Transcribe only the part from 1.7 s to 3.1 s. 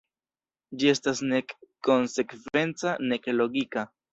konsekvenca